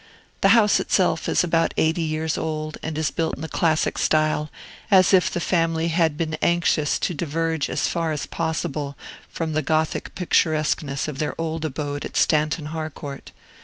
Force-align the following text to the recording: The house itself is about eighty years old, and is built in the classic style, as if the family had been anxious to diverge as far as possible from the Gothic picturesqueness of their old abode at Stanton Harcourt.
The 0.41 0.49
house 0.57 0.79
itself 0.79 1.29
is 1.29 1.43
about 1.43 1.75
eighty 1.77 2.01
years 2.01 2.35
old, 2.35 2.79
and 2.81 2.97
is 2.97 3.11
built 3.11 3.35
in 3.35 3.43
the 3.43 3.47
classic 3.47 3.99
style, 3.99 4.49
as 4.89 5.13
if 5.13 5.29
the 5.29 5.39
family 5.39 5.89
had 5.89 6.17
been 6.17 6.33
anxious 6.41 6.97
to 6.97 7.13
diverge 7.13 7.69
as 7.69 7.87
far 7.87 8.11
as 8.11 8.25
possible 8.25 8.97
from 9.29 9.53
the 9.53 9.61
Gothic 9.61 10.15
picturesqueness 10.15 11.07
of 11.07 11.19
their 11.19 11.39
old 11.39 11.65
abode 11.65 12.03
at 12.03 12.17
Stanton 12.17 12.65
Harcourt. 12.73 13.31